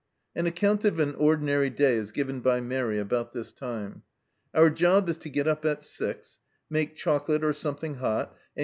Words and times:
An 0.35 0.47
account 0.47 0.83
of 0.83 0.97
an 0.97 1.13
ordinary 1.13 1.69
day 1.69 1.93
is 1.93 2.11
given 2.11 2.39
by 2.39 2.59
Mairi 2.59 2.97
about 2.97 3.33
this 3.33 3.53
time." 3.53 4.01
Our 4.55 4.71
job 4.71 5.07
is 5.09 5.17
to 5.19 5.29
get 5.29 5.47
up 5.47 5.63
at 5.63 5.83
six, 5.83 6.39
make 6.71 6.95
chocolate 6.95 7.43
or 7.43 7.53
something 7.53 7.97
hot, 7.97 8.29
and 8.29 8.29
keep 8.29 8.29
it 8.29 8.29
served 8.29 8.55
1. 8.57 8.59